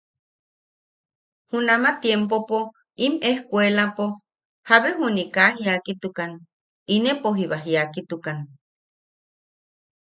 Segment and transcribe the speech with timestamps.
[1.49, 2.57] Junama tiempopo
[3.05, 4.05] im ejkkuelapo
[4.69, 6.31] jabe juni kaa jiakitukan,
[6.95, 8.37] inepo jiba jiakitukan.